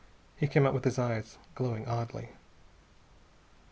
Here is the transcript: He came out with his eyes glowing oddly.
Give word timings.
He 0.35 0.47
came 0.47 0.65
out 0.65 0.73
with 0.73 0.83
his 0.83 0.97
eyes 0.97 1.37
glowing 1.53 1.85
oddly. 1.87 2.29